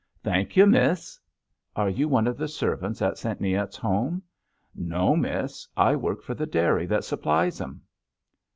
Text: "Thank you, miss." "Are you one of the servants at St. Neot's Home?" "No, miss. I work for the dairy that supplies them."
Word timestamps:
"Thank 0.23 0.57
you, 0.57 0.65
miss." 0.65 1.19
"Are 1.75 1.87
you 1.87 2.07
one 2.09 2.25
of 2.25 2.35
the 2.35 2.47
servants 2.47 3.03
at 3.03 3.19
St. 3.19 3.39
Neot's 3.39 3.75
Home?" 3.77 4.23
"No, 4.73 5.15
miss. 5.15 5.67
I 5.77 5.95
work 5.95 6.23
for 6.23 6.33
the 6.33 6.47
dairy 6.47 6.87
that 6.87 7.03
supplies 7.03 7.59
them." 7.59 7.83